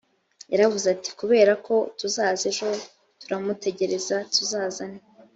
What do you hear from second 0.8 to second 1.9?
ati kubera ko